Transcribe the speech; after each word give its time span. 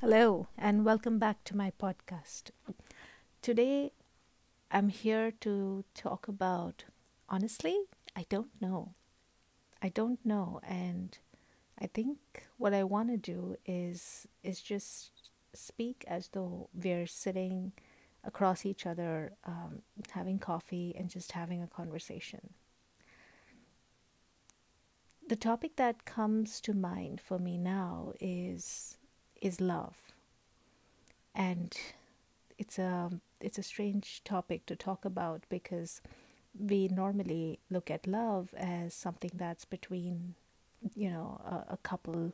Hello, 0.00 0.46
and 0.56 0.86
welcome 0.86 1.18
back 1.18 1.44
to 1.44 1.54
my 1.54 1.72
podcast. 1.78 2.52
Today, 3.42 3.92
I'm 4.70 4.88
here 4.88 5.30
to 5.42 5.84
talk 5.92 6.26
about 6.26 6.84
honestly, 7.28 7.76
I 8.16 8.24
don't 8.30 8.48
know. 8.62 8.94
I 9.82 9.90
don't 9.90 10.24
know, 10.24 10.58
and 10.66 11.18
I 11.78 11.86
think 11.86 12.16
what 12.56 12.72
I 12.72 12.82
want 12.82 13.10
to 13.10 13.18
do 13.18 13.56
is 13.66 14.26
is 14.42 14.62
just 14.62 15.10
speak 15.52 16.02
as 16.08 16.28
though 16.28 16.70
we're 16.72 17.06
sitting 17.06 17.72
across 18.24 18.64
each 18.64 18.86
other, 18.86 19.34
um, 19.44 19.82
having 20.12 20.38
coffee, 20.38 20.94
and 20.98 21.10
just 21.10 21.32
having 21.32 21.62
a 21.62 21.66
conversation. 21.66 22.54
The 25.28 25.36
topic 25.36 25.76
that 25.76 26.06
comes 26.06 26.58
to 26.62 26.72
mind 26.72 27.20
for 27.20 27.38
me 27.38 27.58
now 27.58 28.14
is 28.18 28.96
is 29.40 29.60
love, 29.60 29.96
and 31.34 31.76
it's 32.58 32.78
a 32.78 33.10
it's 33.40 33.58
a 33.58 33.62
strange 33.62 34.22
topic 34.24 34.66
to 34.66 34.76
talk 34.76 35.04
about 35.04 35.44
because 35.48 36.00
we 36.58 36.88
normally 36.88 37.58
look 37.70 37.90
at 37.90 38.06
love 38.06 38.52
as 38.56 38.92
something 38.92 39.30
that's 39.34 39.64
between 39.64 40.34
you 40.94 41.10
know 41.10 41.40
a, 41.44 41.74
a 41.74 41.78
couple 41.82 42.32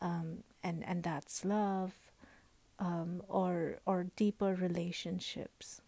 um, 0.00 0.42
and 0.62 0.86
and 0.86 1.02
that's 1.02 1.44
love 1.44 1.92
um, 2.78 3.22
or 3.28 3.78
or 3.86 4.06
deeper 4.16 4.54
relationships. 4.54 5.80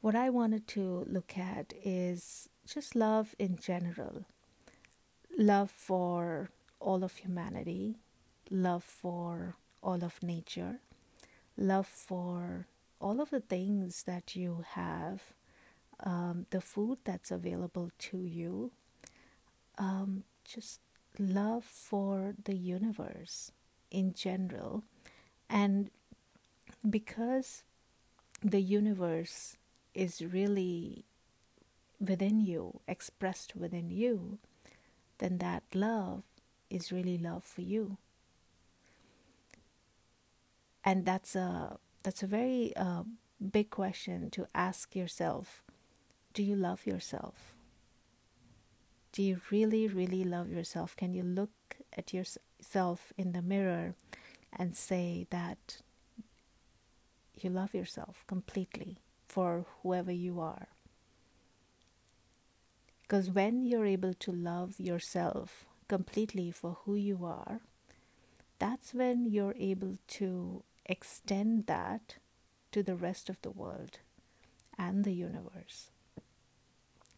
What 0.00 0.14
i 0.14 0.30
wanted 0.30 0.66
to 0.68 1.04
look 1.06 1.36
at 1.36 1.74
is 1.84 2.48
just 2.66 2.94
love 2.94 3.34
in 3.38 3.58
general. 3.58 4.24
Love 5.36 5.70
for 5.70 6.50
all 6.80 7.04
of 7.04 7.16
humanity 7.16 7.96
love 8.50 8.84
for 8.84 9.56
all 9.82 10.04
of 10.04 10.22
nature 10.22 10.80
love 11.60 11.86
for 11.86 12.66
all 13.00 13.20
of 13.20 13.30
the 13.30 13.40
things 13.40 14.04
that 14.04 14.34
you 14.34 14.64
have, 14.70 15.32
um, 16.00 16.46
the 16.50 16.60
food 16.60 16.98
that's 17.04 17.30
available 17.30 17.90
to 17.98 18.24
you, 18.24 18.72
um, 19.78 20.24
just 20.44 20.80
love 21.18 21.64
for 21.64 22.34
the 22.44 22.56
universe 22.56 23.52
in 23.90 24.14
general. 24.14 24.82
And 25.48 25.90
because 26.88 27.62
the 28.42 28.60
universe 28.60 29.56
is 29.94 30.22
really 30.22 31.04
within 32.00 32.40
you, 32.40 32.80
expressed 32.88 33.54
within 33.54 33.90
you, 33.90 34.38
then 35.18 35.38
that 35.38 35.62
love 35.74 36.22
is 36.70 36.92
really 36.92 37.18
love 37.18 37.44
for 37.44 37.60
you 37.60 37.98
and 40.84 41.04
that's 41.04 41.34
a 41.36 41.78
that's 42.02 42.22
a 42.22 42.26
very 42.26 42.74
uh, 42.76 43.02
big 43.52 43.70
question 43.70 44.30
to 44.30 44.46
ask 44.54 44.96
yourself. 44.96 45.62
Do 46.32 46.42
you 46.42 46.56
love 46.56 46.86
yourself? 46.86 47.54
Do 49.12 49.22
you 49.22 49.40
really 49.50 49.86
really 49.88 50.24
love 50.24 50.50
yourself? 50.50 50.96
Can 50.96 51.14
you 51.14 51.22
look 51.22 51.50
at 51.96 52.12
yourself 52.14 53.12
in 53.16 53.32
the 53.32 53.42
mirror 53.42 53.94
and 54.52 54.76
say 54.76 55.26
that 55.30 55.82
you 57.40 57.50
love 57.50 57.74
yourself 57.74 58.24
completely 58.26 58.98
for 59.26 59.66
whoever 59.82 60.12
you 60.12 60.40
are? 60.40 60.68
Because 63.02 63.30
when 63.30 63.64
you're 63.64 63.86
able 63.86 64.14
to 64.14 64.30
love 64.30 64.78
yourself 64.78 65.66
completely 65.88 66.52
for 66.52 66.78
who 66.84 66.94
you 66.94 67.24
are 67.24 67.60
that's 68.60 68.92
when 68.94 69.24
you're 69.24 69.56
able 69.58 69.96
to 70.06 70.62
extend 70.86 71.66
that 71.66 72.16
to 72.72 72.82
the 72.82 72.96
rest 72.96 73.28
of 73.28 73.40
the 73.42 73.50
world 73.50 73.98
and 74.78 75.04
the 75.04 75.12
universe. 75.12 75.90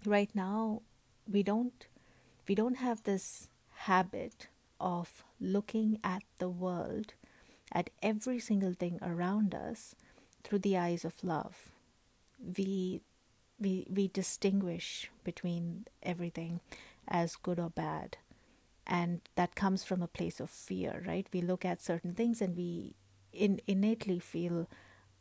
Right 0.04 0.30
now, 0.34 0.82
we 1.30 1.42
don't 1.42 1.86
we 2.48 2.54
don't 2.54 2.76
have 2.76 3.04
this 3.04 3.48
habit 3.86 4.48
of 4.80 5.22
looking 5.40 5.98
at 6.02 6.22
the 6.38 6.48
world 6.48 7.14
at 7.70 7.90
every 8.02 8.40
single 8.40 8.74
thing 8.74 8.98
around 9.00 9.54
us 9.54 9.94
through 10.42 10.58
the 10.58 10.76
eyes 10.76 11.04
of 11.04 11.22
love. 11.22 11.70
We 12.56 13.00
we 13.60 13.86
we 13.88 14.08
distinguish 14.08 15.10
between 15.24 15.86
everything 16.02 16.60
as 17.06 17.36
good 17.36 17.58
or 17.58 17.70
bad 17.70 18.16
and 18.86 19.20
that 19.36 19.54
comes 19.54 19.84
from 19.84 20.02
a 20.02 20.08
place 20.08 20.40
of 20.40 20.50
fear 20.50 21.02
right 21.06 21.26
we 21.32 21.40
look 21.40 21.64
at 21.64 21.80
certain 21.80 22.14
things 22.14 22.40
and 22.40 22.56
we 22.56 22.94
in, 23.32 23.60
innately 23.66 24.18
feel 24.18 24.68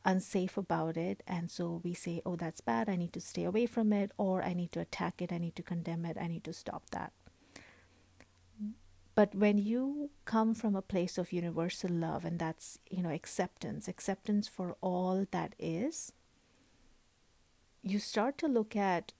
unsafe 0.03 0.57
about 0.57 0.97
it. 0.97 1.23
And 1.27 1.49
so 1.49 1.81
we 1.83 1.93
say 1.93 2.21
oh 2.25 2.35
that's 2.35 2.61
bad. 2.61 2.89
I 2.89 2.95
need 2.95 3.13
to 3.13 3.21
stay 3.21 3.43
away 3.43 3.65
from 3.65 3.93
it 3.93 4.11
or 4.17 4.41
i 4.43 4.53
need 4.53 4.71
to 4.73 4.79
attack 4.79 5.21
it. 5.21 5.31
I 5.31 5.37
need 5.37 5.55
to 5.55 5.63
condemn 5.63 6.05
it. 6.05 6.17
I 6.19 6.27
need 6.27 6.43
to 6.45 6.53
stop 6.53 6.89
that. 6.91 7.13
But 9.13 9.35
when 9.35 9.57
you 9.57 10.09
come 10.25 10.53
from 10.53 10.75
a 10.75 10.81
place 10.81 11.17
of 11.17 11.33
universal 11.33 11.91
love 11.91 12.25
and 12.25 12.39
that's 12.39 12.79
you 12.89 13.03
know 13.03 13.09
acceptance 13.09 13.87
acceptance 13.87 14.47
for 14.47 14.75
all 14.81 15.25
that 15.31 15.53
is 15.59 16.13
you 17.83 17.99
start 17.99 18.37
to 18.37 18.47
look 18.47 18.75
at 18.75 19.13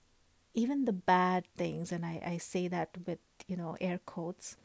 even 0.53 0.85
the 0.85 0.94
bad 0.94 1.46
things 1.58 1.91
and 1.91 2.06
i, 2.06 2.22
I 2.25 2.38
say 2.38 2.68
that 2.68 2.90
with 3.06 3.19
you 3.47 3.58
know 3.58 3.75
air 3.81 4.00
quotes 4.06 4.56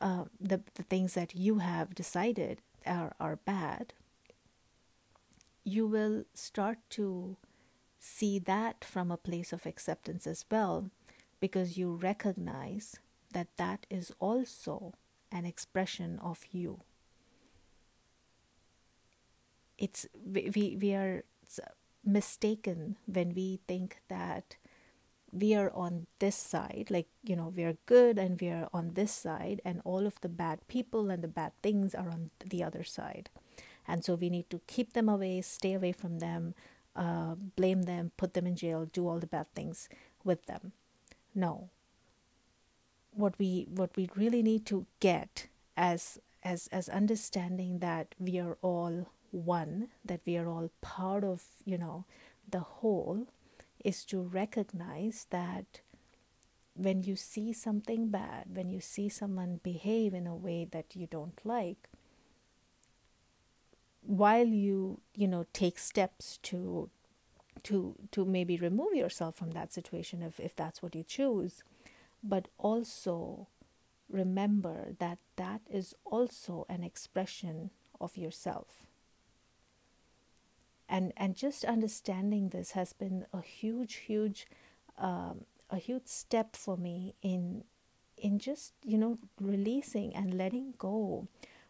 uh, 0.00 0.24
the, 0.40 0.60
the 0.74 0.82
things 0.82 1.14
that 1.14 1.34
you 1.34 1.58
have 1.58 1.94
decided 1.94 2.60
are, 2.86 3.14
are 3.20 3.36
bad, 3.36 3.94
you 5.64 5.86
will 5.86 6.24
start 6.34 6.78
to 6.90 7.36
see 7.98 8.38
that 8.38 8.84
from 8.84 9.10
a 9.10 9.16
place 9.16 9.52
of 9.52 9.64
acceptance 9.64 10.26
as 10.26 10.44
well 10.50 10.90
because 11.40 11.78
you 11.78 11.94
recognize 11.94 12.96
that 13.32 13.48
that 13.56 13.86
is 13.90 14.12
also 14.18 14.92
an 15.32 15.44
expression 15.44 16.18
of 16.22 16.44
you. 16.52 16.80
It's 19.76 20.06
we 20.24 20.78
we 20.80 20.94
are 20.94 21.24
mistaken 22.04 22.96
when 23.06 23.34
we 23.34 23.60
think 23.66 24.00
that 24.08 24.56
we 25.34 25.54
are 25.54 25.70
on 25.74 26.06
this 26.20 26.36
side 26.36 26.86
like 26.90 27.08
you 27.24 27.34
know 27.34 27.52
we 27.54 27.64
are 27.64 27.76
good 27.86 28.18
and 28.18 28.40
we 28.40 28.48
are 28.48 28.68
on 28.72 28.94
this 28.94 29.12
side 29.12 29.60
and 29.64 29.80
all 29.84 30.06
of 30.06 30.20
the 30.20 30.28
bad 30.28 30.66
people 30.68 31.10
and 31.10 31.22
the 31.22 31.28
bad 31.28 31.52
things 31.62 31.94
are 31.94 32.08
on 32.08 32.30
the 32.44 32.62
other 32.62 32.84
side. 32.84 33.30
And 33.86 34.02
so 34.02 34.14
we 34.14 34.30
need 34.30 34.48
to 34.48 34.60
keep 34.66 34.92
them 34.92 35.08
away 35.08 35.40
stay 35.42 35.74
away 35.74 35.92
from 35.92 36.18
them 36.20 36.54
uh, 36.96 37.34
blame 37.56 37.82
them 37.82 38.12
put 38.16 38.34
them 38.34 38.46
in 38.46 38.54
jail 38.54 38.86
do 38.86 39.08
all 39.08 39.18
the 39.18 39.26
bad 39.26 39.52
things 39.54 39.88
with 40.22 40.46
them. 40.46 40.72
No. 41.34 41.70
What 43.12 43.34
we 43.38 43.66
what 43.68 43.96
we 43.96 44.08
really 44.14 44.42
need 44.42 44.66
to 44.66 44.86
get 45.00 45.48
as 45.76 46.18
as 46.42 46.68
as 46.68 46.88
understanding 46.88 47.80
that 47.80 48.14
we 48.18 48.38
are 48.38 48.56
all 48.62 49.08
one 49.30 49.88
that 50.04 50.20
we 50.24 50.36
are 50.36 50.48
all 50.48 50.70
part 50.80 51.24
of 51.24 51.42
you 51.64 51.76
know 51.76 52.04
the 52.48 52.60
whole 52.60 53.26
is 53.82 54.04
to 54.06 54.20
recognize 54.20 55.26
that 55.30 55.80
when 56.74 57.02
you 57.02 57.16
see 57.16 57.52
something 57.52 58.08
bad, 58.08 58.46
when 58.52 58.70
you 58.70 58.80
see 58.80 59.08
someone 59.08 59.60
behave 59.62 60.12
in 60.12 60.26
a 60.26 60.34
way 60.34 60.66
that 60.70 60.96
you 60.96 61.06
don't 61.06 61.40
like, 61.44 61.88
while 64.06 64.46
you 64.46 65.00
you 65.14 65.26
know 65.26 65.46
take 65.52 65.78
steps 65.78 66.38
to 66.42 66.90
to 67.62 67.94
to 68.10 68.24
maybe 68.24 68.56
remove 68.56 68.94
yourself 68.94 69.34
from 69.34 69.52
that 69.52 69.72
situation 69.72 70.22
if, 70.22 70.38
if 70.38 70.54
that's 70.54 70.82
what 70.82 70.94
you 70.94 71.02
choose 71.02 71.62
but 72.22 72.48
also 72.58 73.48
remember 74.10 74.94
that 74.98 75.18
that 75.36 75.62
is 75.70 75.94
also 76.04 76.66
an 76.68 76.82
expression 76.82 77.70
of 78.00 78.16
yourself 78.16 78.86
and 80.88 81.12
and 81.16 81.34
just 81.34 81.64
understanding 81.64 82.48
this 82.48 82.72
has 82.72 82.92
been 82.92 83.26
a 83.32 83.40
huge 83.40 83.94
huge 83.96 84.46
um, 84.98 85.44
a 85.70 85.76
huge 85.76 86.06
step 86.06 86.56
for 86.56 86.76
me 86.76 87.14
in 87.22 87.64
in 88.16 88.38
just 88.38 88.72
you 88.84 88.98
know 88.98 89.18
releasing 89.40 90.14
and 90.14 90.34
letting 90.34 90.74
go 90.78 91.26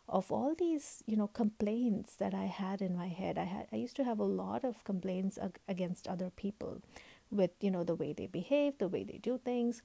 of 0.09 0.31
all 0.31 0.55
these 0.55 1.03
you 1.07 1.17
know 1.17 1.27
complaints 1.29 2.17
that 2.17 2.35
i 2.35 2.45
had 2.45 2.83
in 2.83 2.97
my 2.97 3.09
head. 3.09 3.39
I 3.39 3.45
had 3.45 3.67
i 3.73 3.77
used 3.77 3.97
to 3.97 4.05
have 4.05 4.19
a 4.19 4.25
lot 4.25 4.65
of 4.65 4.85
complaints 4.85 5.39
ag- 5.39 5.59
against 5.69 6.07
other 6.09 6.31
people 6.31 6.83
with 7.31 7.51
you 7.61 7.71
know 7.71 7.85
the 7.85 7.95
way 7.95 8.13
they 8.13 8.27
behave 8.27 8.79
the 8.79 8.89
way 8.89 9.05
they 9.05 9.19
do 9.19 9.39
things. 9.39 9.83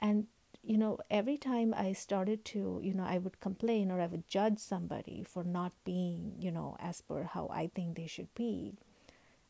And 0.00 0.26
you 0.62 0.78
know, 0.78 0.98
every 1.10 1.36
time 1.36 1.74
I 1.76 1.92
started 1.92 2.44
to, 2.46 2.80
you 2.82 2.94
know, 2.94 3.04
I 3.04 3.18
would 3.18 3.40
complain 3.40 3.90
or 3.90 4.00
I 4.00 4.06
would 4.06 4.28
judge 4.28 4.58
somebody 4.58 5.24
for 5.26 5.44
not 5.44 5.72
being, 5.84 6.34
you 6.40 6.50
know, 6.50 6.76
as 6.78 7.00
per 7.00 7.24
how 7.24 7.48
I 7.48 7.68
think 7.74 7.96
they 7.96 8.06
should 8.06 8.32
be, 8.34 8.74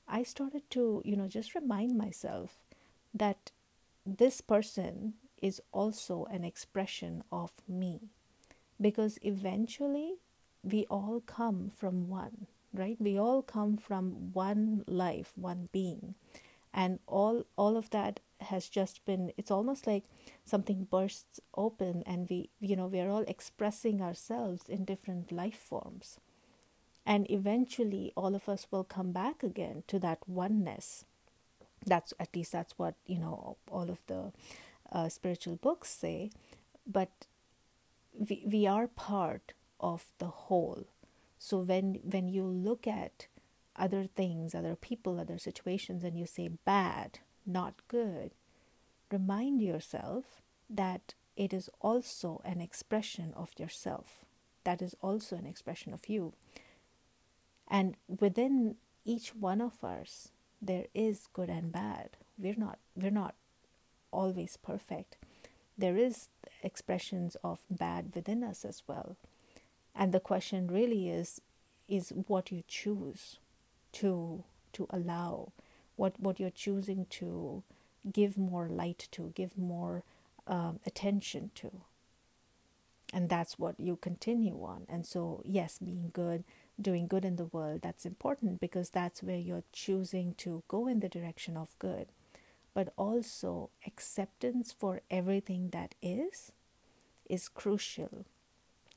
I 0.08 0.22
started 0.22 0.68
to, 0.70 1.02
you 1.04 1.16
know, 1.16 1.28
just 1.28 1.54
remind 1.54 1.96
myself 1.96 2.58
that 3.14 3.50
this 4.06 4.40
person 4.40 5.14
is 5.40 5.60
also 5.72 6.26
an 6.30 6.44
expression 6.44 7.24
of 7.30 7.52
me. 7.68 8.00
Because 8.80 9.18
eventually 9.22 10.14
we 10.62 10.86
all 10.86 11.22
come 11.26 11.70
from 11.74 12.08
one, 12.08 12.46
right? 12.72 12.96
We 12.98 13.18
all 13.18 13.42
come 13.42 13.76
from 13.76 14.32
one 14.32 14.84
life, 14.86 15.32
one 15.36 15.68
being. 15.72 16.14
And 16.74 17.00
all 17.06 17.44
all 17.56 17.76
of 17.76 17.90
that 17.90 18.20
has 18.40 18.68
just 18.68 19.04
been 19.04 19.32
it's 19.36 19.50
almost 19.50 19.86
like 19.86 20.04
something 20.44 20.84
bursts 20.90 21.40
open 21.56 22.02
and 22.06 22.28
we 22.28 22.50
you 22.60 22.74
know 22.76 22.86
we 22.86 23.00
are 23.00 23.08
all 23.10 23.24
expressing 23.28 24.00
ourselves 24.02 24.68
in 24.68 24.84
different 24.84 25.30
life 25.32 25.58
forms. 25.58 26.18
And 27.04 27.30
eventually 27.30 28.12
all 28.16 28.34
of 28.34 28.48
us 28.48 28.66
will 28.70 28.84
come 28.84 29.12
back 29.12 29.42
again 29.42 29.82
to 29.88 29.98
that 30.00 30.18
oneness. 30.28 31.04
That's 31.84 32.14
at 32.20 32.34
least 32.34 32.52
that's 32.52 32.78
what 32.78 32.94
you 33.06 33.18
know 33.18 33.56
all 33.70 33.90
of 33.90 34.00
the 34.06 34.32
uh, 34.92 35.08
spiritual 35.08 35.56
books 35.56 35.90
say. 35.90 36.30
But 36.86 37.26
we, 38.18 38.44
we 38.46 38.66
are 38.66 38.86
part 38.88 39.52
of 39.80 40.06
the 40.18 40.26
whole. 40.28 40.84
So 41.38 41.58
when 41.58 41.94
when 42.04 42.28
you 42.28 42.44
look 42.44 42.86
at 42.86 43.26
other 43.76 44.06
things 44.06 44.54
other 44.54 44.76
people 44.76 45.18
other 45.18 45.38
situations 45.38 46.04
and 46.04 46.18
you 46.18 46.26
say 46.26 46.48
bad 46.48 47.20
not 47.46 47.74
good 47.88 48.32
remind 49.10 49.60
yourself 49.60 50.42
that 50.68 51.14
it 51.36 51.52
is 51.52 51.70
also 51.80 52.40
an 52.44 52.60
expression 52.60 53.32
of 53.36 53.50
yourself. 53.58 54.24
That 54.64 54.82
is 54.82 54.94
also 55.00 55.36
an 55.36 55.46
expression 55.46 55.92
of 55.92 56.08
you. 56.08 56.34
And 57.68 57.96
within 58.20 58.76
each 59.04 59.34
one 59.34 59.60
of 59.60 59.82
us 59.82 60.28
there 60.60 60.86
is 60.94 61.26
good 61.32 61.48
and 61.48 61.72
bad. 61.72 62.10
We're 62.38 62.56
not 62.56 62.78
we're 62.94 63.10
not 63.10 63.34
always 64.10 64.56
perfect. 64.56 65.16
There 65.76 65.96
is 65.96 66.28
expressions 66.62 67.36
of 67.42 67.60
bad 67.70 68.14
within 68.14 68.44
us 68.44 68.64
as 68.64 68.82
well. 68.86 69.16
And 69.94 70.12
the 70.12 70.20
question 70.20 70.68
really 70.68 71.08
is 71.08 71.40
is 71.88 72.12
what 72.26 72.52
you 72.52 72.62
choose 72.68 73.38
to 73.92 74.44
to 74.72 74.86
allow 74.90 75.52
what 75.96 76.18
what 76.18 76.40
you're 76.40 76.50
choosing 76.50 77.06
to 77.10 77.62
give 78.10 78.36
more 78.36 78.68
light 78.68 79.08
to 79.12 79.32
give 79.34 79.56
more 79.56 80.02
um, 80.46 80.80
attention 80.86 81.50
to 81.54 81.70
and 83.12 83.28
that's 83.28 83.58
what 83.58 83.78
you 83.78 83.96
continue 83.96 84.62
on 84.64 84.86
and 84.88 85.06
so 85.06 85.42
yes 85.44 85.78
being 85.78 86.10
good 86.12 86.42
doing 86.80 87.06
good 87.06 87.24
in 87.24 87.36
the 87.36 87.46
world, 87.46 87.82
that's 87.82 88.06
important 88.06 88.60
because 88.60 88.90
that's 88.90 89.22
where 89.22 89.36
you're 89.36 89.64
choosing 89.72 90.34
to 90.34 90.62
go 90.68 90.86
in 90.86 91.00
the 91.00 91.08
direction 91.08 91.56
of 91.56 91.78
good. 91.78 92.08
But 92.74 92.92
also, 92.96 93.70
acceptance 93.86 94.72
for 94.72 95.02
everything 95.10 95.70
that 95.70 95.94
is 96.00 96.52
is 97.28 97.48
crucial 97.48 98.24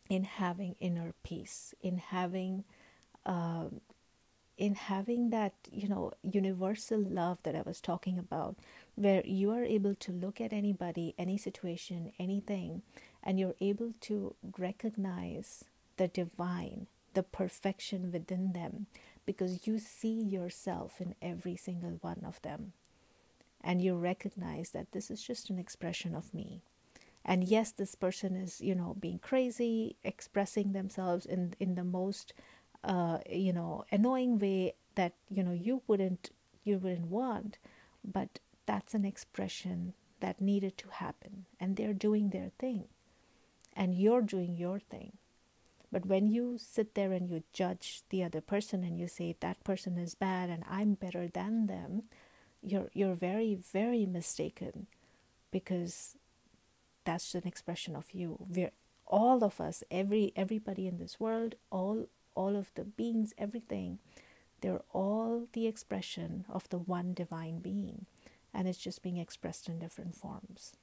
in 0.09 0.23
having 0.23 0.75
inner 0.79 1.13
peace, 1.23 1.73
in 1.81 1.97
having. 1.97 2.63
Um, 3.25 3.81
in 4.57 4.75
having 4.75 5.29
that 5.29 5.53
you 5.71 5.87
know 5.87 6.11
universal 6.23 6.99
love 6.99 7.37
that 7.43 7.55
i 7.55 7.61
was 7.65 7.81
talking 7.81 8.17
about 8.17 8.55
where 8.95 9.21
you 9.25 9.51
are 9.51 9.63
able 9.63 9.93
to 9.93 10.11
look 10.11 10.39
at 10.39 10.53
anybody 10.53 11.13
any 11.17 11.37
situation 11.37 12.11
anything 12.19 12.81
and 13.23 13.39
you're 13.39 13.55
able 13.59 13.93
to 13.99 14.33
recognize 14.57 15.65
the 15.97 16.07
divine 16.07 16.87
the 17.15 17.23
perfection 17.23 18.11
within 18.11 18.53
them 18.53 18.85
because 19.25 19.65
you 19.65 19.79
see 19.79 20.21
yourself 20.21 21.01
in 21.01 21.15
every 21.21 21.55
single 21.55 21.97
one 22.01 22.23
of 22.25 22.41
them. 22.43 22.73
And 23.63 23.81
you 23.81 23.95
recognize 23.95 24.69
that 24.71 24.91
this 24.91 25.09
is 25.09 25.23
just 25.23 25.49
an 25.49 25.57
expression 25.57 26.13
of 26.13 26.33
me. 26.33 26.61
And 27.27 27.43
yes, 27.43 27.71
this 27.71 27.95
person 27.95 28.35
is, 28.35 28.61
you 28.61 28.75
know, 28.75 28.95
being 28.99 29.17
crazy, 29.17 29.95
expressing 30.03 30.73
themselves 30.73 31.25
in, 31.25 31.55
in 31.59 31.73
the 31.73 31.83
most, 31.83 32.33
uh, 32.85 33.19
you 33.29 33.53
know, 33.53 33.85
annoying 33.91 34.39
way 34.39 34.75
that, 34.95 35.13
you 35.29 35.43
know, 35.43 35.51
you 35.51 35.81
wouldn't, 35.87 36.29
you 36.63 36.77
wouldn't 36.77 37.07
want. 37.07 37.57
But 38.03 38.39
that's 38.65 38.93
an 38.93 39.05
expression 39.05 39.93
that 40.19 40.39
needed 40.39 40.77
to 40.79 40.89
happen. 40.89 41.45
And 41.59 41.75
they're 41.75 41.93
doing 41.93 42.29
their 42.29 42.51
thing. 42.57 42.85
And 43.75 43.93
you're 43.93 44.21
doing 44.21 44.55
your 44.55 44.79
thing 44.79 45.13
but 45.95 46.05
when 46.07 46.27
you 46.27 46.57
sit 46.57 46.93
there 46.93 47.13
and 47.13 47.29
you 47.29 47.43
judge 47.53 48.03
the 48.09 48.21
other 48.21 48.41
person 48.41 48.83
and 48.83 48.99
you 48.99 49.07
say 49.07 49.33
that 49.39 49.63
person 49.63 49.97
is 49.97 50.13
bad 50.13 50.49
and 50.49 50.65
I'm 50.69 50.95
better 50.95 51.29
than 51.29 51.67
them, 51.67 52.03
you're 52.61 52.89
you're 52.93 53.15
very 53.15 53.55
very 53.55 54.05
mistaken 54.05 54.87
because 55.51 56.17
that's 57.05 57.33
an 57.33 57.47
expression 57.47 57.95
of 57.95 58.13
you. 58.13 58.45
We're 58.49 58.71
all 59.07 59.41
of 59.41 59.61
us, 59.61 59.85
every 59.89 60.33
everybody 60.35 60.85
in 60.85 60.97
this 60.97 61.17
world, 61.17 61.55
all 61.71 62.09
all 62.35 62.55
of 62.55 62.71
the 62.75 62.83
beings, 62.83 63.33
everything, 63.37 63.99
they're 64.61 64.83
all 64.93 65.47
the 65.53 65.67
expression 65.67 66.45
of 66.49 66.69
the 66.69 66.77
one 66.77 67.13
divine 67.13 67.59
being. 67.59 68.05
And 68.53 68.67
it's 68.67 68.77
just 68.77 69.03
being 69.03 69.17
expressed 69.17 69.67
in 69.67 69.79
different 69.79 70.15
forms. 70.15 70.73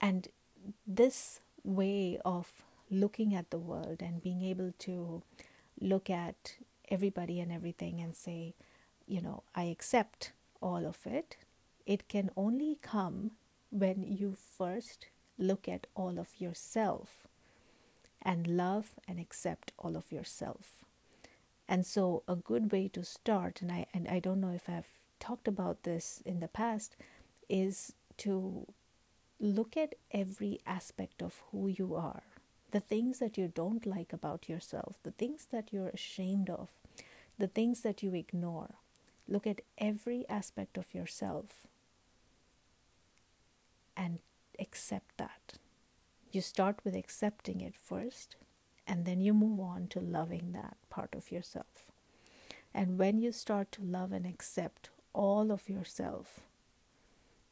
And 0.00 0.28
this 0.86 1.40
way 1.62 2.18
of 2.24 2.62
looking 2.90 3.34
at 3.34 3.50
the 3.50 3.58
world 3.58 3.98
and 4.00 4.22
being 4.22 4.42
able 4.42 4.72
to 4.80 5.22
look 5.80 6.10
at 6.10 6.56
everybody 6.88 7.38
and 7.40 7.52
everything 7.52 8.00
and 8.00 8.16
say, 8.16 8.54
you 9.06 9.20
know, 9.20 9.42
I 9.54 9.64
accept 9.64 10.32
all 10.60 10.84
of 10.86 11.06
it, 11.06 11.36
it 11.86 12.08
can 12.08 12.30
only 12.36 12.78
come 12.82 13.32
when 13.70 14.02
you 14.02 14.34
first 14.34 15.06
look 15.38 15.68
at 15.68 15.86
all 15.94 16.18
of 16.18 16.28
yourself 16.38 17.26
and 18.22 18.46
love 18.46 18.94
and 19.08 19.18
accept 19.18 19.72
all 19.78 19.96
of 19.96 20.12
yourself. 20.12 20.84
And 21.68 21.86
so 21.86 22.22
a 22.26 22.34
good 22.36 22.72
way 22.72 22.88
to 22.88 23.04
start 23.04 23.62
and 23.62 23.70
I 23.70 23.86
and 23.94 24.08
I 24.08 24.18
don't 24.18 24.40
know 24.40 24.52
if 24.52 24.68
I've 24.68 24.90
talked 25.20 25.46
about 25.46 25.84
this 25.84 26.22
in 26.24 26.40
the 26.40 26.48
past 26.48 26.96
is 27.48 27.92
to 28.18 28.66
look 29.38 29.76
at 29.76 29.94
every 30.10 30.60
aspect 30.66 31.22
of 31.22 31.42
who 31.50 31.68
you 31.68 31.94
are, 31.94 32.22
the 32.70 32.80
things 32.80 33.18
that 33.20 33.38
you 33.38 33.48
don't 33.48 33.86
like 33.86 34.12
about 34.12 34.48
yourself, 34.48 34.98
the 35.02 35.12
things 35.12 35.46
that 35.50 35.72
you're 35.72 35.88
ashamed 35.88 36.50
of, 36.50 36.68
the 37.38 37.46
things 37.48 37.80
that 37.82 38.02
you 38.02 38.14
ignore. 38.14 38.74
Look 39.28 39.46
at 39.46 39.60
every 39.78 40.28
aspect 40.28 40.76
of 40.76 40.92
yourself 40.92 41.66
and 43.96 44.18
accept 44.58 45.16
that. 45.18 45.59
You 46.32 46.40
start 46.40 46.80
with 46.84 46.94
accepting 46.94 47.60
it 47.60 47.74
first, 47.76 48.36
and 48.86 49.04
then 49.04 49.20
you 49.20 49.34
move 49.34 49.60
on 49.60 49.88
to 49.88 50.00
loving 50.00 50.52
that 50.52 50.76
part 50.88 51.14
of 51.14 51.32
yourself. 51.32 51.90
And 52.72 52.98
when 52.98 53.18
you 53.18 53.32
start 53.32 53.72
to 53.72 53.82
love 53.82 54.12
and 54.12 54.24
accept 54.24 54.90
all 55.12 55.50
of 55.50 55.68
yourself, 55.68 56.40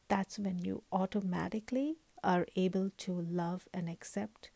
that's 0.06 0.38
when 0.38 0.58
you 0.64 0.82
automatically 0.92 1.96
are 2.22 2.46
able 2.56 2.90
to 2.98 3.12
love 3.12 3.68
and 3.74 3.88
accept 3.88 4.50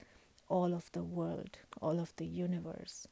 all 0.48 0.72
of 0.72 0.90
the 0.92 1.02
world, 1.02 1.58
all 1.80 1.98
of 1.98 2.14
the 2.16 2.26
universe. 2.26 3.08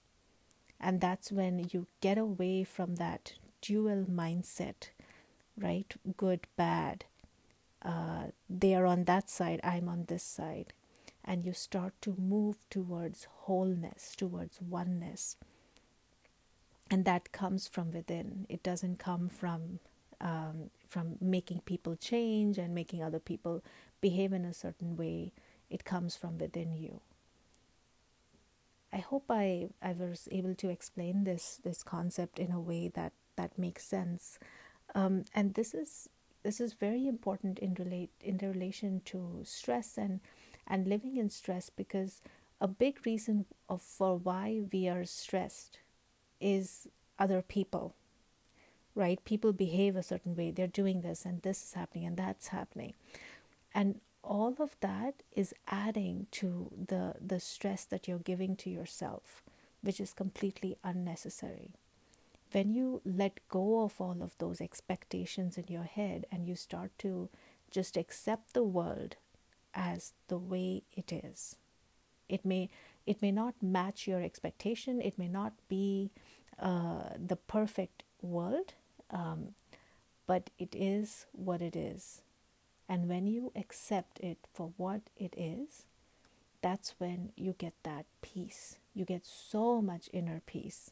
And 0.80 1.00
that's 1.00 1.32
when 1.32 1.68
you 1.72 1.86
get 2.00 2.18
away 2.18 2.64
from 2.64 2.96
that 2.96 3.34
dual 3.60 4.04
mindset, 4.10 4.90
right? 5.56 5.92
Good, 6.16 6.46
bad. 6.56 7.04
Uh, 7.82 8.28
they 8.48 8.74
are 8.74 8.86
on 8.86 9.04
that 9.04 9.28
side, 9.28 9.60
I'm 9.64 9.88
on 9.88 10.04
this 10.08 10.22
side. 10.22 10.72
And 11.30 11.46
you 11.46 11.52
start 11.52 11.94
to 12.02 12.16
move 12.18 12.56
towards 12.70 13.28
wholeness, 13.42 14.16
towards 14.16 14.60
oneness. 14.60 15.36
And 16.90 17.04
that 17.04 17.30
comes 17.30 17.68
from 17.68 17.92
within. 17.92 18.46
It 18.48 18.64
doesn't 18.64 18.98
come 18.98 19.28
from 19.28 19.78
um, 20.20 20.70
from 20.88 21.16
making 21.20 21.60
people 21.60 21.94
change 21.96 22.58
and 22.58 22.74
making 22.74 23.02
other 23.02 23.20
people 23.20 23.62
behave 24.00 24.32
in 24.32 24.44
a 24.44 24.52
certain 24.52 24.96
way. 24.96 25.32
It 25.70 25.84
comes 25.84 26.16
from 26.16 26.36
within 26.36 26.74
you. 26.74 27.00
I 28.92 28.98
hope 28.98 29.26
I, 29.30 29.68
I 29.80 29.92
was 29.92 30.28
able 30.32 30.56
to 30.56 30.68
explain 30.68 31.24
this 31.24 31.60
this 31.62 31.82
concept 31.84 32.38
in 32.38 32.50
a 32.50 32.60
way 32.60 32.88
that, 32.88 33.12
that 33.36 33.56
makes 33.56 33.84
sense. 33.84 34.38
Um, 34.94 35.24
and 35.32 35.54
this 35.54 35.74
is 35.74 36.08
this 36.42 36.60
is 36.60 36.72
very 36.72 37.06
important 37.06 37.58
in 37.60 37.74
relate 37.74 38.10
in 38.20 38.38
relation 38.38 39.02
to 39.06 39.42
stress 39.44 39.96
and 39.96 40.20
and 40.70 40.86
living 40.86 41.18
in 41.18 41.28
stress 41.28 41.70
because 41.70 42.22
a 42.60 42.68
big 42.68 43.04
reason 43.04 43.44
of 43.68 43.82
for 43.82 44.16
why 44.16 44.62
we 44.72 44.88
are 44.88 45.04
stressed 45.04 45.80
is 46.40 46.88
other 47.18 47.42
people 47.42 47.94
right? 48.94 49.24
People 49.24 49.52
behave 49.52 49.96
a 49.96 50.02
certain 50.02 50.36
way. 50.36 50.50
They're 50.50 50.66
doing 50.66 51.00
this 51.00 51.24
and 51.24 51.42
this 51.42 51.62
is 51.62 51.72
happening 51.74 52.06
and 52.06 52.16
that's 52.16 52.48
happening. 52.48 52.94
And 53.74 54.00
all 54.22 54.56
of 54.58 54.76
that 54.80 55.22
is 55.32 55.54
adding 55.68 56.26
to 56.32 56.70
the 56.88 57.14
the 57.20 57.40
stress 57.40 57.84
that 57.86 58.06
you're 58.06 58.18
giving 58.18 58.56
to 58.56 58.70
yourself, 58.70 59.42
which 59.82 60.00
is 60.00 60.12
completely 60.12 60.76
unnecessary. 60.84 61.70
When 62.52 62.74
you 62.74 63.00
let 63.04 63.40
go 63.48 63.82
of 63.84 64.00
all 64.00 64.22
of 64.22 64.36
those 64.38 64.60
expectations 64.60 65.56
in 65.56 65.66
your 65.68 65.84
head 65.84 66.26
and 66.32 66.46
you 66.46 66.56
start 66.56 66.90
to 66.98 67.28
just 67.70 67.96
accept 67.96 68.52
the 68.52 68.64
world 68.64 69.16
as 69.74 70.12
the 70.28 70.38
way 70.38 70.82
it 70.92 71.12
is. 71.12 71.56
It 72.28 72.44
may 72.44 72.70
it 73.06 73.22
may 73.22 73.32
not 73.32 73.54
match 73.62 74.06
your 74.06 74.22
expectation, 74.22 75.00
it 75.00 75.18
may 75.18 75.28
not 75.28 75.52
be 75.68 76.10
uh, 76.60 77.14
the 77.18 77.36
perfect 77.36 78.04
world, 78.22 78.74
um, 79.10 79.54
but 80.26 80.50
it 80.58 80.74
is 80.76 81.26
what 81.32 81.62
it 81.62 81.74
is. 81.74 82.22
And 82.88 83.08
when 83.08 83.26
you 83.26 83.52
accept 83.56 84.20
it 84.20 84.38
for 84.52 84.72
what 84.76 85.00
it 85.16 85.34
is, 85.36 85.86
that's 86.62 86.94
when 86.98 87.32
you 87.36 87.54
get 87.56 87.72
that 87.84 88.04
peace. 88.20 88.76
You 88.94 89.04
get 89.04 89.24
so 89.24 89.80
much 89.80 90.10
inner 90.12 90.42
peace. 90.44 90.90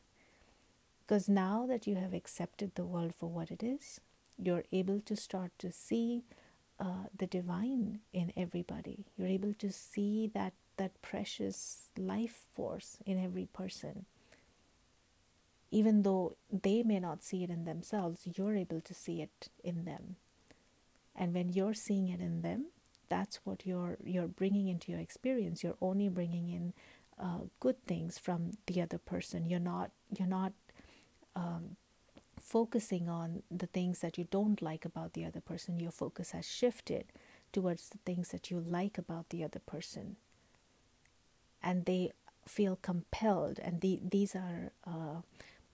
Because 1.07 1.29
now 1.29 1.67
that 1.67 1.87
you 1.87 1.97
have 1.97 2.15
accepted 2.15 2.75
the 2.75 2.87
world 2.87 3.15
for 3.15 3.29
what 3.29 3.51
it 3.51 3.63
is, 3.63 4.01
you're 4.39 4.65
able 4.73 5.01
to 5.01 5.17
start 5.17 5.51
to 5.59 5.73
see 5.73 6.23
uh, 6.81 7.09
the 7.17 7.27
divine 7.27 8.01
in 8.13 8.33
everybody. 8.37 9.05
You're 9.17 9.29
able 9.29 9.55
to 9.55 9.71
see 9.73 10.31
that 10.35 10.53
that 10.77 11.03
precious 11.03 11.91
life 11.99 12.45
force 12.53 12.99
in 13.05 13.23
every 13.23 13.47
person. 13.47 14.07
Even 15.71 16.03
though 16.03 16.37
they 16.51 16.83
may 16.83 17.01
not 17.01 17.23
see 17.23 17.43
it 17.43 17.51
in 17.51 17.65
themselves, 17.65 18.29
you're 18.37 18.55
able 18.55 18.81
to 18.81 18.95
see 18.95 19.21
it 19.21 19.49
in 19.63 19.85
them. 19.85 20.17
And 21.17 21.35
when 21.35 21.49
you're 21.49 21.75
seeing 21.75 22.09
it 22.09 22.21
in 22.21 22.43
them, 22.43 22.67
that's 23.09 23.41
what 23.45 23.67
you're 23.67 23.99
you're 24.05 24.29
bringing 24.29 24.69
into 24.69 24.93
your 24.93 25.01
experience. 25.01 25.65
You're 25.65 25.77
only 25.81 26.09
bringing 26.09 26.49
in 26.49 26.73
uh, 27.21 27.41
good 27.61 27.85
things 27.87 28.19
from 28.19 28.53
the 28.67 28.81
other 28.81 28.99
person. 28.99 29.49
You're 29.51 29.61
not 29.61 29.91
you're 30.17 30.29
not 30.29 30.53
um, 31.35 31.77
focusing 32.49 33.09
on 33.09 33.43
the 33.51 33.67
things 33.67 34.01
that 34.01 34.17
you 34.19 34.27
don't 34.31 34.63
like 34.63 34.85
about 34.85 35.13
the 35.13 35.25
other 35.25 35.41
person. 35.41 35.81
Your 35.81 35.91
focus 35.93 36.31
has 36.31 36.47
shifted 36.49 37.13
towards 37.53 37.89
the 37.91 37.99
things 38.05 38.29
that 38.29 38.51
you 38.51 38.61
like 38.61 38.99
about 38.99 39.31
the 39.31 39.45
other 39.45 39.61
person 39.61 40.17
and 41.63 41.85
they 41.85 42.13
feel 42.47 42.79
compelled 42.81 43.59
and 43.59 43.81
the, 43.81 44.01
these 44.03 44.35
are 44.35 44.73
uh, 44.87 45.21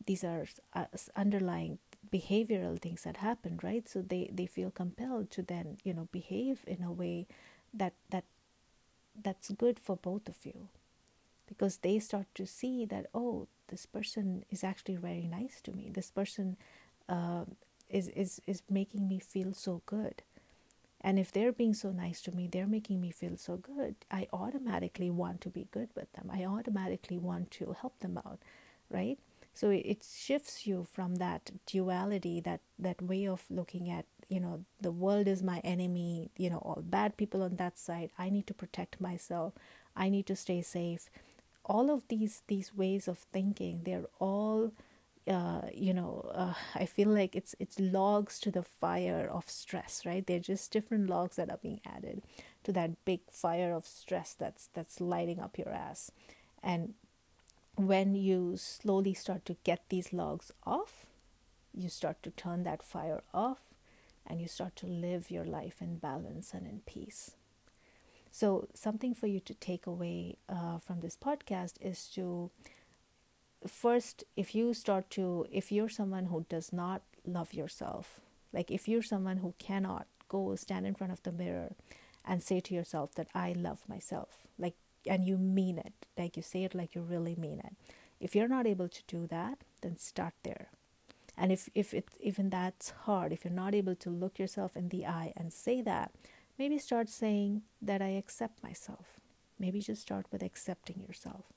these 0.07 0.25
are 0.25 0.47
uh, 0.75 0.87
underlying 1.17 1.79
behavioral 2.13 2.81
things 2.81 3.03
that 3.03 3.19
happen 3.19 3.59
right 3.63 3.89
so 3.89 4.03
they 4.03 4.31
they 4.33 4.47
feel 4.47 4.71
compelled 4.71 5.31
to 5.31 5.43
then 5.43 5.79
you 5.85 5.95
know 5.95 6.09
behave 6.13 6.61
in 6.67 6.83
a 6.83 6.93
way 6.93 7.27
that 7.73 7.95
that 8.11 8.25
that's 9.21 9.51
good 9.53 9.79
for 9.79 9.97
both 9.97 10.29
of 10.29 10.37
you 10.45 10.69
because 11.47 11.79
they 11.79 11.99
start 11.99 12.27
to 12.35 12.47
see 12.47 12.85
that 12.85 13.07
oh 13.15 13.47
this 13.69 13.87
person 13.87 14.45
is 14.51 14.65
actually 14.65 14.97
very 14.97 15.27
nice 15.27 15.61
to 15.61 15.73
me 15.73 15.91
this 15.93 16.11
person 16.11 16.57
uh, 17.09 17.45
is 17.89 18.09
is 18.09 18.41
is 18.47 18.63
making 18.71 19.09
me 19.09 19.19
feel 19.19 19.53
so 19.53 19.83
good 19.87 20.23
and 21.05 21.19
if 21.19 21.31
they're 21.31 21.53
being 21.53 21.75
so 21.75 21.91
nice 21.91 22.23
to 22.23 22.33
me, 22.33 22.49
they're 22.51 22.67
making 22.67 22.99
me 23.03 23.11
feel 23.11 23.37
so 23.37 23.59
good, 23.59 23.95
I 24.11 24.27
automatically 24.33 25.11
want 25.11 25.43
to 25.43 25.51
be 25.51 25.69
good 25.71 25.91
with 25.95 26.11
them. 26.15 26.31
I 26.33 26.47
automatically 26.47 27.19
want 27.19 27.51
to 27.53 27.77
help 27.79 27.99
them 27.99 28.17
out, 28.17 28.39
right? 28.91 29.19
So 29.53 29.69
it 29.69 30.03
shifts 30.03 30.67
you 30.67 30.87
from 30.91 31.17
that 31.17 31.51
duality, 31.67 32.41
that, 32.41 32.61
that 32.79 33.03
way 33.03 33.29
of 33.29 33.45
looking 33.51 33.91
at, 33.91 34.07
you 34.31 34.41
know, 34.41 34.65
the 34.81 34.91
world 34.91 35.29
is 35.29 35.43
my 35.43 35.59
enemy, 35.59 36.31
you 36.39 36.49
know, 36.49 36.59
all 36.59 36.83
bad 36.83 37.19
people 37.19 37.43
on 37.43 37.57
that 37.57 37.79
side. 37.79 38.09
I 38.19 38.31
need 38.31 38.47
to 38.47 38.55
protect 38.55 38.99
myself. 38.99 39.53
I 39.95 40.09
need 40.09 40.25
to 40.27 40.35
stay 40.35 40.63
safe. 40.63 41.11
All 41.65 41.91
of 41.91 42.07
these 42.09 42.43
these 42.47 42.75
ways 42.75 43.09
of 43.09 43.19
thinking, 43.19 43.83
they're 43.85 44.07
all 44.19 44.73
uh, 45.27 45.63
you 45.73 45.95
know, 45.95 46.31
uh, 46.35 46.53
I 46.75 46.85
feel 46.85 47.09
like 47.09 47.35
it's 47.35 47.55
it's 47.59 47.81
logs 47.81 48.39
to 48.41 48.51
the 48.51 48.63
fire 48.63 49.29
of 49.31 49.49
stress, 49.49 50.05
right? 50.05 50.27
They're 50.27 50.39
just 50.39 50.71
different 50.71 51.09
logs 51.09 51.37
that 51.37 51.51
are 51.51 51.59
being 51.63 51.81
added 51.87 52.23
to 52.65 52.73
that 52.73 53.05
big 53.05 53.21
fire 53.31 53.73
of 53.73 53.87
stress 53.87 54.35
that's 54.35 54.69
that's 54.75 55.01
lighting 55.01 55.41
up 55.41 55.59
your 55.59 55.71
ass. 55.71 56.11
And 56.63 56.95
when 57.77 58.15
you 58.15 58.57
slowly 58.57 59.15
start 59.15 59.45
to 59.47 59.57
get 59.65 59.89
these 59.89 60.13
logs 60.13 60.53
off, 60.65 61.07
you 61.73 61.89
start 61.89 62.23
to 62.23 62.31
turn 62.31 62.63
that 62.65 62.83
fire 62.83 63.23
off, 63.33 63.75
and 64.27 64.41
you 64.41 64.49
start 64.49 64.77
to 64.77 64.87
live 64.87 65.31
your 65.31 65.45
life 65.45 65.81
in 65.81 65.97
balance 65.97 66.53
and 66.53 66.67
in 66.67 66.81
peace. 66.87 67.33
So, 68.35 68.67
something 68.75 69.15
for 69.15 69.29
you 69.29 69.39
to 69.39 69.55
take 69.55 69.87
away 69.87 70.39
uh, 70.49 70.79
from 70.79 70.99
this 70.99 71.17
podcast 71.17 71.75
is 71.81 72.09
to 72.17 72.51
first 73.65 74.25
if 74.37 74.57
you 74.57 74.75
start 74.75 75.09
to 75.11 75.47
if 75.53 75.71
you're 75.71 75.89
someone 75.89 76.27
who 76.27 76.45
does 76.49 76.73
not 76.73 77.03
love 77.25 77.55
yourself 77.55 78.21
like 78.53 78.71
if 78.71 78.87
you're 78.87 79.03
someone 79.03 79.39
who 79.39 79.55
cannot 79.59 80.07
go 80.29 80.55
stand 80.57 80.85
in 80.85 80.95
front 80.95 81.13
of 81.13 81.23
the 81.23 81.33
mirror 81.33 81.75
and 82.27 82.43
say 82.43 82.61
to 82.61 82.75
yourself 82.75 83.15
that 83.15 83.29
i 83.35 83.55
love 83.57 83.79
myself 83.89 84.47
like 84.59 84.75
and 85.07 85.27
you 85.27 85.39
mean 85.39 85.79
it 85.79 85.95
like 86.19 86.37
you 86.37 86.43
say 86.43 86.65
it 86.65 86.75
like 86.75 86.95
you 86.95 87.01
really 87.01 87.37
mean 87.37 87.61
it. 87.61 87.75
If 88.21 88.35
you're 88.35 88.49
not 88.49 88.67
able 88.67 88.89
to 88.89 89.03
do 89.07 89.27
that 89.29 89.59
then 89.81 89.97
start 89.97 90.35
there. 90.43 90.69
And 91.37 91.53
if 91.53 91.69
if 91.75 91.95
it 91.95 92.09
even 92.21 92.51
that's 92.51 92.91
hard 93.07 93.33
if 93.33 93.45
you're 93.45 93.63
not 93.65 93.75
able 93.75 93.95
to 93.97 94.11
look 94.11 94.39
yourself 94.39 94.77
in 94.77 94.89
the 94.89 95.07
eye 95.07 95.33
and 95.37 95.53
say 95.53 95.81
that 95.83 96.13
maybe 96.59 96.79
start 96.79 97.09
saying 97.09 97.63
that 97.81 98.03
i 98.03 98.09
accept 98.09 98.63
myself 98.63 99.21
maybe 99.59 99.81
just 99.81 100.03
start 100.03 100.27
with 100.31 100.43
accepting 100.43 101.01
yourself 101.01 101.53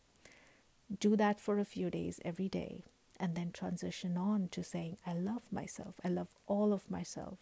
do 0.99 1.15
that 1.15 1.39
for 1.39 1.59
a 1.59 1.65
few 1.65 1.89
days 1.89 2.19
every 2.23 2.47
day 2.47 2.83
and 3.19 3.35
then 3.35 3.51
transition 3.51 4.17
on 4.17 4.47
to 4.49 4.63
saying, 4.63 4.97
I 5.05 5.13
love 5.13 5.43
myself. 5.51 5.95
I 6.03 6.09
love 6.09 6.27
all 6.45 6.73
of 6.73 6.89
myself. 6.89 7.39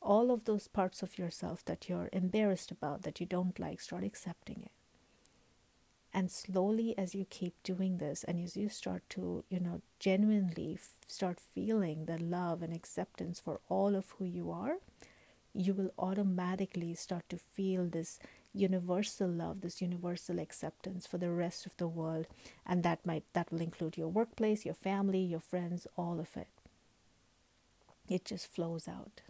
All 0.00 0.30
of 0.30 0.44
those 0.44 0.68
parts 0.68 1.02
of 1.02 1.18
yourself 1.18 1.64
that 1.66 1.88
you're 1.88 2.08
embarrassed 2.12 2.70
about, 2.70 3.02
that 3.02 3.20
you 3.20 3.26
don't 3.26 3.58
like, 3.58 3.80
start 3.80 4.04
accepting 4.04 4.62
it. 4.62 4.72
And 6.14 6.30
slowly, 6.30 6.96
as 6.98 7.14
you 7.14 7.24
keep 7.30 7.54
doing 7.62 7.98
this, 7.98 8.22
and 8.24 8.42
as 8.42 8.56
you 8.56 8.68
start 8.68 9.02
to, 9.10 9.44
you 9.48 9.60
know, 9.60 9.80
genuinely 9.98 10.74
f- 10.78 10.90
start 11.08 11.40
feeling 11.40 12.04
the 12.04 12.18
love 12.18 12.62
and 12.62 12.74
acceptance 12.74 13.40
for 13.40 13.60
all 13.68 13.94
of 13.94 14.10
who 14.18 14.26
you 14.26 14.50
are, 14.50 14.76
you 15.54 15.74
will 15.74 15.90
automatically 15.98 16.94
start 16.94 17.24
to 17.28 17.36
feel 17.36 17.86
this 17.86 18.18
universal 18.54 19.28
love 19.28 19.62
this 19.62 19.80
universal 19.80 20.38
acceptance 20.38 21.06
for 21.06 21.18
the 21.18 21.30
rest 21.30 21.64
of 21.64 21.76
the 21.78 21.88
world. 21.88 22.26
And 22.66 22.82
that 22.82 23.04
might 23.06 23.24
that 23.32 23.50
will 23.50 23.60
include 23.60 23.96
your 23.96 24.08
workplace 24.08 24.64
your 24.64 24.74
family 24.74 25.20
your 25.20 25.40
friends 25.40 25.86
all 25.96 26.20
of 26.20 26.36
it. 26.36 26.48
It 28.08 28.24
just 28.24 28.52
flows 28.52 28.88
out. 28.88 29.22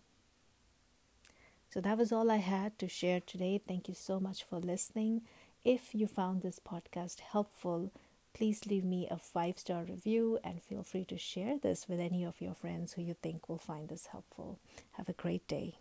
So 1.71 1.81
that 1.81 1.97
was 1.97 2.13
all 2.13 2.31
i 2.31 2.37
had 2.37 2.79
to 2.81 2.89
share 2.89 3.21
today. 3.21 3.61
Thank 3.67 3.89
you 3.89 3.95
so 3.95 4.21
much 4.21 4.45
for 4.45 4.59
listening. 4.59 5.23
If 5.65 5.95
you 5.95 6.07
found 6.07 6.43
this 6.43 6.59
podcast 6.59 7.21
helpful 7.21 7.91
please 8.35 8.65
leave 8.67 8.85
me 8.85 9.07
a 9.11 9.19
five 9.19 9.59
star 9.59 9.85
review 9.85 10.39
and 10.43 10.63
feel 10.63 10.83
free 10.83 11.05
to 11.05 11.19
share 11.19 11.59
this 11.59 11.87
with 11.87 12.01
any 12.01 12.25
of 12.25 12.41
your 12.41 12.55
friends 12.55 12.95
who 12.95 13.03
you 13.03 13.15
think 13.23 13.49
will 13.49 13.59
find 13.59 13.89
this 13.89 14.07
helpful. 14.07 14.59
Have 14.93 15.09
a 15.09 15.13
great 15.13 15.47
day 15.47 15.77